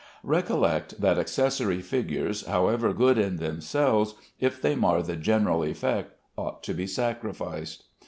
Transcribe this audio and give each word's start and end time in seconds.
Recollect 0.23 0.99
that 0.99 1.19
accessory 1.19 1.79
figures, 1.79 2.43
however 2.47 2.91
good 2.91 3.19
in 3.19 3.35
themselves, 3.35 4.15
if 4.39 4.59
they 4.59 4.73
mar 4.75 5.03
the 5.03 5.15
general 5.15 5.61
effect, 5.63 6.15
ought 6.35 6.63
to 6.63 6.73
be 6.73 6.87
sacrificed. 6.87 7.83